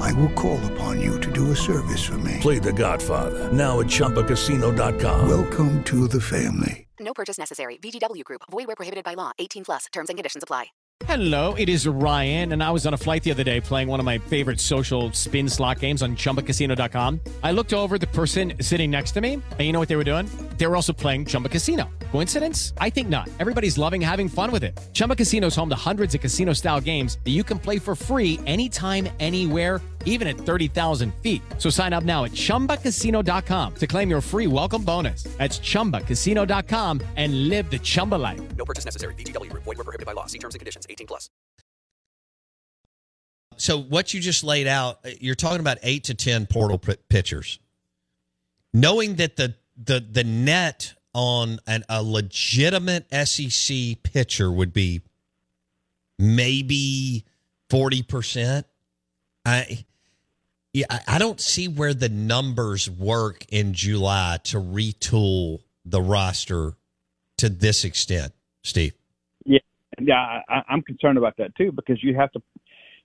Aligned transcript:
I 0.00 0.12
will 0.12 0.30
call 0.30 0.60
upon 0.72 1.00
you 1.00 1.20
to 1.20 1.32
do 1.32 1.50
a 1.50 1.56
service 1.56 2.04
for 2.04 2.18
me. 2.18 2.38
Play 2.40 2.58
The 2.58 2.72
Godfather 2.72 3.52
now 3.52 3.80
at 3.80 3.86
ChumbaCasino.com. 3.86 5.28
Welcome 5.28 5.82
to 5.84 6.06
the 6.08 6.20
family. 6.20 6.86
No 7.00 7.12
purchase 7.12 7.38
necessary. 7.38 7.76
VGW 7.78 8.24
Group. 8.24 8.42
Void 8.50 8.66
where 8.66 8.76
prohibited 8.76 9.04
by 9.04 9.14
law. 9.14 9.32
18 9.38 9.64
plus. 9.64 9.86
Terms 9.92 10.08
and 10.10 10.16
conditions 10.16 10.42
apply. 10.42 10.66
Hello, 11.06 11.54
it 11.54 11.68
is 11.68 11.88
Ryan, 11.88 12.52
and 12.52 12.62
I 12.62 12.70
was 12.70 12.86
on 12.86 12.94
a 12.94 12.96
flight 12.96 13.24
the 13.24 13.32
other 13.32 13.42
day 13.42 13.60
playing 13.60 13.88
one 13.88 13.98
of 13.98 14.06
my 14.06 14.18
favorite 14.18 14.60
social 14.60 15.10
spin 15.12 15.48
slot 15.48 15.80
games 15.80 16.02
on 16.02 16.14
ChumbaCasino.com. 16.14 17.20
I 17.42 17.50
looked 17.50 17.74
over 17.74 17.96
at 17.96 18.00
the 18.00 18.06
person 18.06 18.54
sitting 18.60 18.92
next 18.92 19.10
to 19.12 19.20
me, 19.20 19.34
and 19.34 19.60
you 19.60 19.72
know 19.72 19.80
what 19.80 19.88
they 19.88 19.96
were 19.96 20.04
doing? 20.04 20.30
They 20.56 20.66
were 20.66 20.76
also 20.76 20.92
playing 20.92 21.26
Chumba 21.26 21.48
Casino. 21.48 21.90
Coincidence? 22.10 22.74
I 22.78 22.90
think 22.90 23.08
not. 23.08 23.28
Everybody's 23.38 23.78
loving 23.78 24.00
having 24.00 24.28
fun 24.28 24.50
with 24.50 24.64
it. 24.64 24.80
Chumba 24.92 25.14
Casino 25.14 25.48
is 25.48 25.56
home 25.56 25.68
to 25.68 25.76
hundreds 25.76 26.14
of 26.14 26.20
casino-style 26.20 26.80
games 26.80 27.18
that 27.24 27.30
you 27.30 27.44
can 27.44 27.58
play 27.58 27.78
for 27.78 27.94
free 27.94 28.40
anytime, 28.46 29.08
anywhere 29.20 29.80
even 30.06 30.28
at 30.28 30.36
30,000 30.36 31.12
feet. 31.16 31.42
So 31.58 31.70
sign 31.70 31.92
up 31.92 32.04
now 32.04 32.24
at 32.24 32.32
ChumbaCasino.com 32.32 33.74
to 33.74 33.86
claim 33.86 34.08
your 34.08 34.20
free 34.20 34.46
welcome 34.46 34.82
bonus. 34.82 35.24
That's 35.38 35.58
ChumbaCasino.com 35.58 37.00
and 37.16 37.48
live 37.48 37.70
the 37.70 37.78
Chumba 37.78 38.14
life. 38.14 38.40
No 38.56 38.64
purchase 38.64 38.84
necessary. 38.84 39.14
VGW. 39.14 39.52
Void 39.52 39.76
were 39.76 39.84
prohibited 39.84 40.06
by 40.06 40.12
law. 40.12 40.26
See 40.26 40.38
terms 40.38 40.54
and 40.54 40.60
conditions. 40.60 40.86
18 40.88 41.06
plus. 41.06 41.28
So 43.56 43.78
what 43.78 44.12
you 44.12 44.20
just 44.20 44.42
laid 44.42 44.66
out, 44.66 44.98
uh, 45.04 45.10
you're 45.20 45.36
talking 45.36 45.60
about 45.60 45.78
eight 45.82 46.04
to 46.04 46.14
ten 46.14 46.46
portal 46.46 46.76
p- 46.78 46.96
pitchers. 47.08 47.60
Knowing 48.72 49.14
that 49.16 49.36
the 49.36 49.54
the 49.76 50.00
the 50.00 50.24
net 50.24 50.94
on 51.14 51.60
an, 51.66 51.84
a 51.88 52.02
legitimate 52.02 53.06
SEC 53.26 54.02
pitcher 54.02 54.50
would 54.50 54.72
be 54.72 55.02
maybe 56.18 57.24
forty 57.70 58.02
percent. 58.02 58.66
I 59.44 59.84
yeah, 60.72 60.86
I- 60.90 61.18
don't 61.18 61.40
see 61.40 61.68
where 61.68 61.94
the 61.94 62.08
numbers 62.08 62.90
work 62.90 63.46
in 63.50 63.74
July 63.74 64.38
to 64.44 64.58
retool 64.58 65.60
the 65.84 66.02
roster 66.02 66.74
to 67.38 67.48
this 67.48 67.84
extent, 67.84 68.32
Steve. 68.62 68.94
Yeah, 69.44 69.60
yeah, 70.00 70.40
I, 70.48 70.62
I'm 70.68 70.82
concerned 70.82 71.18
about 71.18 71.36
that 71.38 71.54
too 71.56 71.72
because 71.72 72.02
you 72.02 72.14
have 72.16 72.32
to 72.32 72.42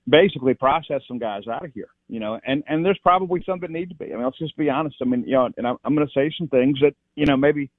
basically 0.10 0.54
process 0.54 1.02
some 1.08 1.20
guys 1.20 1.48
out 1.48 1.66
of 1.66 1.74
here, 1.74 1.90
you 2.08 2.20
know, 2.20 2.40
and 2.46 2.64
and 2.68 2.86
there's 2.86 3.00
probably 3.02 3.44
some 3.46 3.60
that 3.60 3.72
need 3.72 3.90
to 3.90 3.96
be. 3.96 4.06
I 4.06 4.16
mean, 4.16 4.24
let's 4.24 4.38
just 4.38 4.58
be 4.58 4.70
honest. 4.70 4.98
I 5.02 5.06
mean, 5.06 5.24
you 5.26 5.34
know, 5.34 5.50
and 5.58 5.68
I'm, 5.68 5.78
I'm 5.84 5.96
going 5.96 6.08
to 6.08 6.14
say 6.14 6.34
some 6.38 6.48
things 6.48 6.80
that 6.82 6.96
you 7.16 7.26
know 7.26 7.38
maybe 7.38 7.70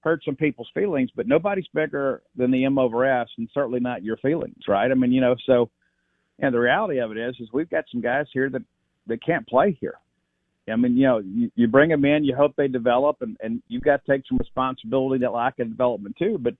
hurt 0.00 0.22
some 0.24 0.36
people's 0.36 0.70
feelings, 0.74 1.10
but 1.16 1.26
nobody's 1.26 1.66
bigger 1.74 2.22
than 2.36 2.50
the 2.50 2.64
M 2.64 2.78
over 2.78 3.04
S, 3.04 3.28
and 3.38 3.48
certainly 3.52 3.80
not 3.80 4.04
your 4.04 4.16
feelings, 4.18 4.62
right? 4.68 4.90
I 4.90 4.94
mean, 4.94 5.12
you 5.12 5.20
know, 5.20 5.34
so 5.46 5.70
and 6.38 6.54
the 6.54 6.60
reality 6.60 6.98
of 6.98 7.10
it 7.12 7.18
is, 7.18 7.36
is 7.40 7.48
we've 7.52 7.70
got 7.70 7.84
some 7.90 8.00
guys 8.00 8.26
here 8.32 8.48
that 8.50 8.62
that 9.06 9.24
can't 9.24 9.46
play 9.46 9.76
here. 9.80 9.94
I 10.68 10.74
mean, 10.74 10.96
you 10.96 11.04
know, 11.04 11.18
you, 11.18 11.50
you 11.54 11.68
bring 11.68 11.90
them 11.90 12.04
in, 12.04 12.24
you 12.24 12.34
hope 12.34 12.54
they 12.56 12.68
develop, 12.68 13.22
and 13.22 13.36
and 13.40 13.62
you've 13.68 13.84
got 13.84 14.04
to 14.04 14.12
take 14.12 14.26
some 14.28 14.38
responsibility 14.38 15.20
that 15.20 15.32
lack 15.32 15.58
of 15.58 15.68
development 15.68 16.16
too. 16.18 16.38
But 16.40 16.54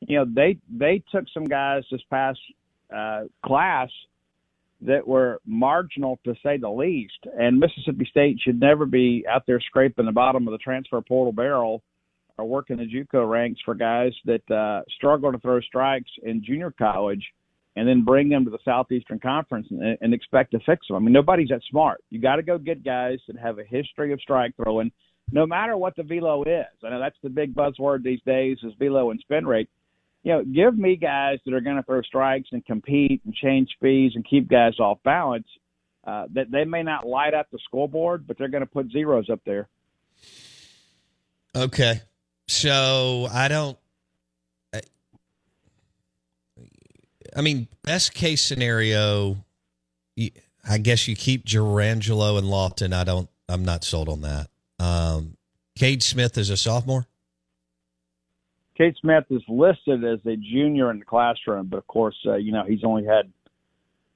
you 0.00 0.18
know, 0.18 0.26
they 0.26 0.58
they 0.70 1.02
took 1.10 1.24
some 1.32 1.44
guys 1.44 1.84
this 1.90 2.02
past 2.10 2.38
uh, 2.94 3.24
class 3.44 3.88
that 4.82 5.06
were 5.06 5.40
marginal 5.46 6.18
to 6.24 6.34
say 6.42 6.58
the 6.58 6.68
least, 6.68 7.18
and 7.38 7.58
Mississippi 7.58 8.06
State 8.10 8.38
should 8.42 8.60
never 8.60 8.84
be 8.84 9.24
out 9.28 9.44
there 9.46 9.60
scraping 9.60 10.06
the 10.06 10.12
bottom 10.12 10.46
of 10.46 10.52
the 10.52 10.58
transfer 10.58 11.00
portal 11.00 11.32
barrel 11.32 11.82
or 12.38 12.44
working 12.44 12.76
the 12.76 12.84
JUCO 12.84 13.28
ranks 13.28 13.60
for 13.64 13.74
guys 13.74 14.12
that 14.26 14.50
uh, 14.50 14.82
struggle 14.96 15.32
to 15.32 15.38
throw 15.38 15.60
strikes 15.60 16.10
in 16.22 16.44
junior 16.44 16.70
college 16.70 17.24
and 17.76 17.86
then 17.86 18.04
bring 18.04 18.28
them 18.28 18.44
to 18.44 18.50
the 18.50 18.58
Southeastern 18.64 19.18
Conference 19.18 19.66
and, 19.70 19.98
and 20.00 20.14
expect 20.14 20.50
to 20.52 20.58
fix 20.66 20.86
them. 20.88 20.96
I 20.96 21.00
mean, 21.00 21.12
nobody's 21.12 21.48
that 21.48 21.62
smart. 21.70 22.02
You 22.10 22.20
got 22.20 22.36
to 22.36 22.42
go 22.42 22.58
get 22.58 22.84
guys 22.84 23.18
that 23.26 23.38
have 23.38 23.58
a 23.58 23.64
history 23.64 24.12
of 24.12 24.20
strike 24.20 24.54
throwing, 24.56 24.90
no 25.30 25.46
matter 25.46 25.76
what 25.76 25.96
the 25.96 26.02
velo 26.02 26.42
is. 26.42 26.66
I 26.84 26.90
know 26.90 27.00
that's 27.00 27.16
the 27.22 27.28
big 27.30 27.54
buzzword 27.54 28.02
these 28.02 28.20
days 28.26 28.58
is 28.62 28.72
velo 28.78 29.10
and 29.10 29.20
spin 29.20 29.46
rate. 29.46 29.68
You 30.26 30.32
know, 30.32 30.42
give 30.44 30.76
me 30.76 30.96
guys 30.96 31.38
that 31.44 31.54
are 31.54 31.60
going 31.60 31.76
to 31.76 31.84
throw 31.84 32.02
strikes 32.02 32.48
and 32.50 32.66
compete 32.66 33.22
and 33.24 33.32
change 33.32 33.70
speeds 33.70 34.16
and 34.16 34.24
keep 34.24 34.48
guys 34.48 34.80
off 34.80 34.98
balance. 35.04 35.46
Uh, 36.04 36.26
that 36.32 36.50
they 36.50 36.64
may 36.64 36.82
not 36.82 37.06
light 37.06 37.32
up 37.32 37.46
the 37.52 37.60
scoreboard, 37.64 38.26
but 38.26 38.36
they're 38.36 38.48
going 38.48 38.62
to 38.64 38.66
put 38.68 38.90
zeros 38.90 39.30
up 39.30 39.38
there. 39.46 39.68
Okay. 41.54 42.00
So 42.48 43.28
I 43.32 43.46
don't. 43.46 43.78
I- 44.74 44.80
I 47.36 47.40
mean, 47.40 47.68
best 47.84 48.12
case 48.12 48.44
scenario, 48.44 49.44
I 50.68 50.78
guess 50.78 51.06
you 51.06 51.14
keep 51.14 51.44
Jurrangelo 51.44 52.36
and 52.36 52.48
Lofton. 52.48 52.92
I 52.92 53.04
don't. 53.04 53.28
I'm 53.48 53.64
not 53.64 53.84
sold 53.84 54.08
on 54.08 54.22
that. 54.22 54.48
Um, 54.80 55.36
Cade 55.76 56.02
Smith 56.02 56.36
is 56.36 56.50
a 56.50 56.56
sophomore. 56.56 57.06
Cade 58.76 58.96
Smith 59.00 59.24
is 59.30 59.42
listed 59.48 60.04
as 60.04 60.18
a 60.26 60.36
junior 60.36 60.90
in 60.90 60.98
the 60.98 61.04
classroom, 61.04 61.66
but 61.66 61.78
of 61.78 61.86
course, 61.86 62.16
uh, 62.26 62.36
you 62.36 62.52
know 62.52 62.64
he's 62.66 62.84
only 62.84 63.04
had, 63.04 63.32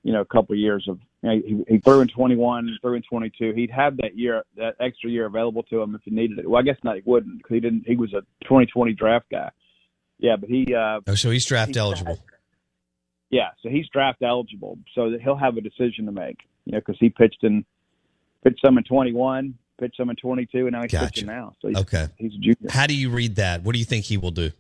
you 0.03 0.13
know, 0.13 0.21
a 0.21 0.25
couple 0.27 0.55
of 0.55 0.59
years 0.59 0.87
of. 0.89 0.99
You 1.23 1.29
know, 1.29 1.43
he, 1.47 1.65
he 1.75 1.79
threw 1.81 2.01
in 2.01 2.09
21, 2.09 2.79
threw 2.81 2.95
in 2.95 3.03
22. 3.03 3.53
He'd 3.55 3.71
have 3.71 3.99
that 3.99 4.17
year, 4.17 4.43
that 4.57 4.77
extra 4.81 5.11
year 5.11 5.27
available 5.27 5.63
to 5.65 5.83
him 5.83 5.95
if 5.95 6.01
he 6.03 6.11
needed 6.11 6.39
it. 6.39 6.49
Well, 6.49 6.59
I 6.59 6.63
guess 6.63 6.79
not. 6.83 6.97
He 6.97 7.03
wouldn't 7.05 7.39
because 7.39 7.55
he 7.57 7.61
didn't. 7.61 7.85
He 7.87 7.95
was 7.97 8.15
a 8.15 8.23
2020 8.45 8.95
draft 8.95 9.27
guy. 9.31 9.51
Yeah, 10.19 10.37
but 10.37 10.49
he. 10.49 10.75
Uh, 10.75 11.01
Oh, 11.07 11.15
so 11.15 11.31
he's 11.31 11.45
draft 11.45 11.69
He's 11.69 11.77
eligible. 11.77 12.19
yeah, 13.31 13.49
so 13.63 13.69
he's 13.69 13.87
draft 13.89 14.23
eligible, 14.23 14.79
so 14.95 15.11
that 15.11 15.21
he'll 15.21 15.37
have 15.37 15.57
a 15.59 15.61
decision 15.61 16.07
to 16.07 16.13
make. 16.13 16.39
You 16.65 16.73
know, 16.73 16.79
because 16.81 16.97
he 16.99 17.11
pitched 17.11 17.43
in, 17.43 17.65
pitched 18.43 18.61
some 18.65 18.79
in 18.79 18.85
21, 18.85 19.55
pitched 19.81 19.97
some 19.97 20.11
in 20.11 20.17
22, 20.17 20.67
and 20.67 20.73
now 20.73 20.83
he's 20.83 20.93
Gotcha. 20.93 21.07
pitching 21.07 21.27
now. 21.27 21.55
So 21.61 21.69
he's, 21.69 21.79
Okay. 21.79 22.07
he's 22.17 22.35
a 22.35 22.39
junior. 22.39 22.71
How 22.71 22.87
do 22.87 22.95
you 22.95 23.11
read 23.11 23.37
that? 23.37 23.63
What 23.63 23.73
do 23.73 23.79
you 23.79 23.85
think 23.85 24.05
he 24.05 24.17
will 24.19 24.31
do? 24.31 24.51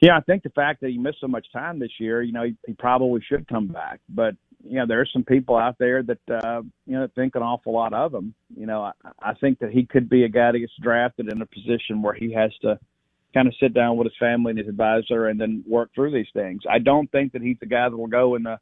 Yeah, 0.00 0.16
I 0.16 0.20
think 0.20 0.42
the 0.42 0.50
fact 0.50 0.80
that 0.80 0.90
he 0.90 0.98
missed 0.98 1.20
so 1.20 1.28
much 1.28 1.46
time 1.52 1.78
this 1.78 1.92
year, 1.98 2.22
you 2.22 2.32
know, 2.32 2.44
he, 2.44 2.56
he 2.66 2.72
probably 2.72 3.20
should 3.26 3.46
come 3.46 3.68
back. 3.68 4.00
But 4.08 4.34
you 4.64 4.78
know, 4.78 4.86
there 4.86 5.00
are 5.00 5.06
some 5.06 5.24
people 5.24 5.56
out 5.56 5.76
there 5.78 6.02
that 6.02 6.18
uh, 6.30 6.62
you 6.86 6.98
know 6.98 7.06
think 7.14 7.34
an 7.34 7.42
awful 7.42 7.72
lot 7.72 7.92
of 7.92 8.14
him. 8.14 8.34
You 8.54 8.66
know, 8.66 8.82
I, 8.82 8.92
I 9.20 9.34
think 9.34 9.58
that 9.60 9.70
he 9.70 9.84
could 9.84 10.08
be 10.08 10.24
a 10.24 10.28
guy 10.28 10.52
that 10.52 10.58
gets 10.58 10.72
drafted 10.80 11.30
in 11.30 11.42
a 11.42 11.46
position 11.46 12.02
where 12.02 12.14
he 12.14 12.32
has 12.32 12.50
to 12.62 12.78
kind 13.34 13.46
of 13.46 13.54
sit 13.60 13.74
down 13.74 13.96
with 13.96 14.06
his 14.06 14.16
family 14.18 14.50
and 14.50 14.58
his 14.58 14.68
advisor 14.68 15.28
and 15.28 15.40
then 15.40 15.64
work 15.66 15.90
through 15.94 16.12
these 16.12 16.26
things. 16.32 16.62
I 16.68 16.78
don't 16.78 17.10
think 17.12 17.32
that 17.32 17.42
he's 17.42 17.58
the 17.60 17.66
guy 17.66 17.88
that 17.88 17.96
will 17.96 18.06
go 18.06 18.34
in 18.34 18.42
the 18.42 18.58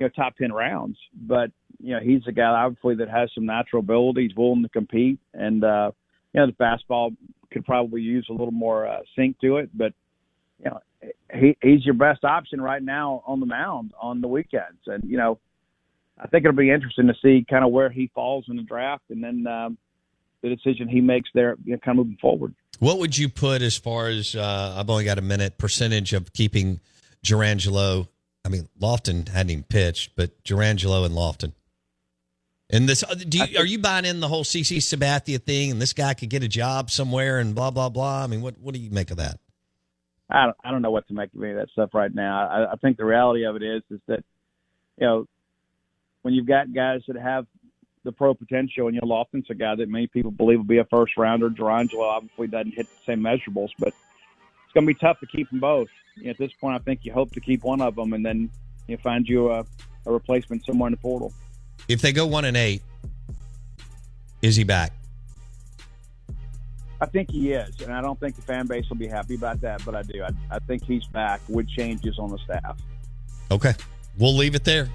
you 0.00 0.06
know 0.06 0.10
top 0.10 0.36
ten 0.36 0.52
rounds, 0.52 0.98
but 1.14 1.50
you 1.78 1.94
know 1.94 2.00
he's 2.00 2.22
a 2.26 2.32
guy 2.32 2.46
obviously 2.46 2.96
that 2.96 3.08
has 3.08 3.30
some 3.34 3.46
natural 3.46 3.80
ability. 3.80 4.22
He's 4.22 4.36
willing 4.36 4.62
to 4.62 4.68
compete, 4.70 5.20
and 5.34 5.62
uh, 5.62 5.92
you 6.32 6.40
know 6.40 6.46
the 6.46 6.52
fastball 6.52 7.14
could 7.52 7.64
probably 7.64 8.00
use 8.00 8.26
a 8.30 8.32
little 8.32 8.50
more 8.50 8.88
uh, 8.88 9.00
sink 9.14 9.38
to 9.40 9.58
it, 9.58 9.70
but 9.74 9.92
you 10.58 10.70
know 10.70 10.80
he 11.32 11.56
he's 11.62 11.84
your 11.84 11.94
best 11.94 12.24
option 12.24 12.60
right 12.60 12.82
now 12.82 13.22
on 13.26 13.38
the 13.38 13.46
mound 13.46 13.92
on 14.00 14.20
the 14.20 14.28
weekends, 14.28 14.80
and 14.86 15.04
you 15.04 15.18
know 15.18 15.38
I 16.18 16.26
think 16.26 16.44
it'll 16.44 16.56
be 16.56 16.70
interesting 16.70 17.06
to 17.06 17.14
see 17.22 17.44
kind 17.48 17.64
of 17.64 17.70
where 17.70 17.90
he 17.90 18.10
falls 18.14 18.46
in 18.48 18.56
the 18.56 18.62
draft, 18.62 19.04
and 19.10 19.22
then 19.22 19.46
um, 19.46 19.78
the 20.42 20.48
decision 20.48 20.88
he 20.88 21.00
makes 21.00 21.30
there, 21.34 21.56
you 21.64 21.72
know, 21.72 21.78
kind 21.78 21.98
of 21.98 22.06
moving 22.06 22.18
forward. 22.20 22.54
What 22.78 22.98
would 22.98 23.16
you 23.16 23.28
put 23.28 23.60
as 23.60 23.76
far 23.76 24.08
as 24.08 24.34
uh, 24.34 24.74
I've 24.78 24.88
only 24.88 25.04
got 25.04 25.18
a 25.18 25.22
minute 25.22 25.58
percentage 25.58 26.14
of 26.14 26.32
keeping 26.32 26.80
Jurrangelo? 27.24 28.08
I 28.44 28.48
mean, 28.48 28.68
Lofton 28.80 29.28
hadn't 29.28 29.50
even 29.50 29.64
pitched, 29.64 30.16
but 30.16 30.42
Jurrangelo 30.44 31.04
and 31.04 31.14
Lofton. 31.14 31.52
And 32.72 32.88
this, 32.88 33.02
uh, 33.02 33.14
do 33.14 33.38
you, 33.38 33.58
are 33.58 33.66
you 33.66 33.78
buying 33.78 34.04
in 34.04 34.20
the 34.20 34.28
whole 34.28 34.44
CC 34.44 34.78
Sabathia 34.78 35.42
thing? 35.42 35.72
And 35.72 35.82
this 35.82 35.92
guy 35.92 36.14
could 36.14 36.30
get 36.30 36.42
a 36.42 36.48
job 36.48 36.90
somewhere 36.90 37.38
and 37.38 37.54
blah 37.54 37.70
blah 37.70 37.88
blah. 37.88 38.22
I 38.22 38.26
mean, 38.28 38.42
what 38.42 38.58
what 38.58 38.74
do 38.74 38.80
you 38.80 38.90
make 38.90 39.10
of 39.10 39.16
that? 39.16 39.40
I 40.30 40.46
don't, 40.46 40.56
I 40.62 40.70
don't 40.70 40.82
know 40.82 40.92
what 40.92 41.08
to 41.08 41.14
make 41.14 41.34
of 41.34 41.42
any 41.42 41.52
of 41.52 41.58
that 41.58 41.70
stuff 41.70 41.90
right 41.92 42.14
now. 42.14 42.48
I, 42.48 42.72
I 42.72 42.76
think 42.76 42.96
the 42.96 43.04
reality 43.04 43.44
of 43.44 43.56
it 43.56 43.62
is 43.62 43.82
is 43.90 44.00
that 44.06 44.22
you 44.98 45.06
know 45.06 45.26
when 46.22 46.32
you've 46.34 46.46
got 46.46 46.72
guys 46.72 47.00
that 47.08 47.16
have 47.16 47.46
the 48.04 48.12
pro 48.12 48.34
potential, 48.34 48.86
and 48.86 48.94
you 48.94 49.00
know 49.02 49.08
Lofton's 49.08 49.50
a 49.50 49.54
guy 49.54 49.74
that 49.74 49.88
many 49.88 50.06
people 50.06 50.30
believe 50.30 50.58
will 50.58 50.64
be 50.64 50.78
a 50.78 50.84
first 50.84 51.16
rounder. 51.16 51.50
Jurrangelo 51.50 52.02
obviously 52.02 52.46
doesn't 52.46 52.74
hit 52.74 52.86
the 52.86 53.04
same 53.04 53.20
measurables, 53.20 53.70
but 53.78 53.92
it's 54.70 54.74
going 54.74 54.86
to 54.86 54.94
be 54.94 54.98
tough 54.98 55.18
to 55.18 55.26
keep 55.26 55.50
them 55.50 55.58
both. 55.58 55.88
You 56.14 56.26
know, 56.26 56.30
at 56.30 56.38
this 56.38 56.52
point, 56.60 56.76
I 56.76 56.78
think 56.78 57.00
you 57.02 57.12
hope 57.12 57.32
to 57.32 57.40
keep 57.40 57.64
one 57.64 57.80
of 57.80 57.96
them, 57.96 58.12
and 58.12 58.24
then 58.24 58.48
you 58.86 58.96
know, 58.96 59.02
find 59.02 59.28
you 59.28 59.50
a, 59.50 59.64
a 60.06 60.12
replacement 60.12 60.64
somewhere 60.64 60.86
in 60.86 60.92
the 60.92 60.98
portal. 60.98 61.32
If 61.88 62.00
they 62.00 62.12
go 62.12 62.24
one 62.24 62.44
and 62.44 62.56
eight, 62.56 62.82
is 64.42 64.54
he 64.54 64.62
back? 64.62 64.92
I 67.00 67.06
think 67.06 67.32
he 67.32 67.52
is, 67.52 67.80
and 67.80 67.92
I 67.92 68.00
don't 68.00 68.20
think 68.20 68.36
the 68.36 68.42
fan 68.42 68.68
base 68.68 68.88
will 68.88 68.96
be 68.96 69.08
happy 69.08 69.34
about 69.34 69.60
that, 69.62 69.84
but 69.84 69.96
I 69.96 70.02
do. 70.02 70.22
I, 70.22 70.30
I 70.54 70.58
think 70.60 70.84
he's 70.84 71.06
back 71.06 71.40
with 71.48 71.68
changes 71.68 72.16
on 72.18 72.30
the 72.30 72.38
staff. 72.38 72.78
Okay. 73.50 73.74
We'll 74.18 74.36
leave 74.36 74.54
it 74.54 74.64
there. 74.64 74.88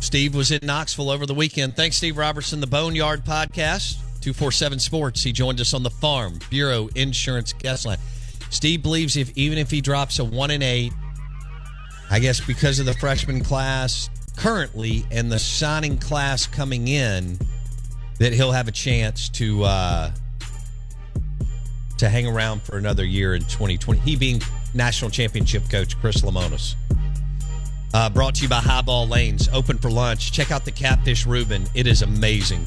Steve 0.00 0.34
was 0.34 0.50
in 0.50 0.60
Knoxville 0.62 1.08
over 1.08 1.24
the 1.24 1.34
weekend. 1.34 1.76
Thanks, 1.76 1.96
Steve 1.96 2.18
Robertson, 2.18 2.60
the 2.60 2.66
Boneyard 2.66 3.24
Podcast, 3.24 3.94
247 4.20 4.80
Sports. 4.80 5.22
He 5.22 5.32
joined 5.32 5.60
us 5.60 5.72
on 5.72 5.84
the 5.84 5.90
Farm 5.90 6.38
Bureau 6.50 6.88
Insurance 6.96 7.54
Guest 7.54 7.86
Line. 7.86 7.98
Steve 8.52 8.82
believes 8.82 9.16
if 9.16 9.32
even 9.34 9.56
if 9.56 9.70
he 9.70 9.80
drops 9.80 10.18
a 10.18 10.24
one 10.24 10.50
and 10.50 10.62
eight, 10.62 10.92
I 12.10 12.20
guess 12.20 12.38
because 12.38 12.78
of 12.78 12.84
the 12.86 12.92
freshman 12.92 13.42
class 13.42 14.10
currently 14.36 15.06
and 15.10 15.32
the 15.32 15.38
signing 15.38 15.96
class 15.96 16.46
coming 16.46 16.86
in, 16.86 17.38
that 18.18 18.34
he'll 18.34 18.52
have 18.52 18.68
a 18.68 18.72
chance 18.72 19.30
to 19.30 19.64
uh, 19.64 20.10
to 21.96 22.08
hang 22.10 22.26
around 22.26 22.62
for 22.62 22.76
another 22.76 23.06
year 23.06 23.34
in 23.34 23.40
2020. 23.42 23.98
He 24.00 24.16
being 24.16 24.42
national 24.74 25.10
championship 25.10 25.68
coach 25.70 25.98
Chris 25.98 26.20
Lemonis. 26.20 26.74
Uh, 27.94 28.10
brought 28.10 28.34
to 28.36 28.42
you 28.42 28.48
by 28.48 28.56
Highball 28.56 29.08
Lanes, 29.08 29.48
open 29.52 29.78
for 29.78 29.90
lunch. 29.90 30.30
Check 30.30 30.50
out 30.50 30.66
the 30.66 30.70
Catfish 30.70 31.26
Reuben. 31.26 31.66
It 31.74 31.86
is 31.86 32.02
amazing. 32.02 32.66